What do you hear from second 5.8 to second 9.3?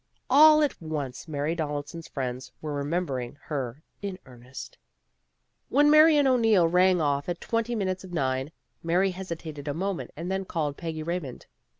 Marian O'Neil rang off at twenty minutes of nine, Mary